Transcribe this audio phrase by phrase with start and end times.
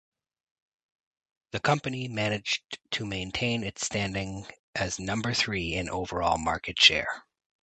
[1.51, 7.23] The company managed to maintain its standing as number three in overall market share.